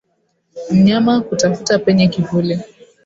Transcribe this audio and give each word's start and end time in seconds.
Mnyama 0.73 1.13
kutafuta 1.27 1.73
penye 1.83 2.05
kivuli 2.13 2.55